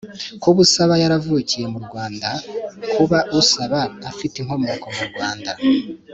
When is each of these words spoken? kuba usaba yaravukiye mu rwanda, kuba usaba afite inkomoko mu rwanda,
kuba 0.41 0.57
usaba 0.65 0.93
yaravukiye 1.03 1.65
mu 1.73 1.79
rwanda, 1.85 2.29
kuba 2.93 3.19
usaba 3.41 3.79
afite 4.09 4.35
inkomoko 4.37 4.85
mu 4.97 5.03
rwanda, 5.11 5.51